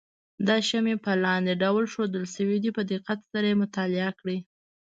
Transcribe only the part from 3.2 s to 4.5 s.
سره یې مطالعه کړئ.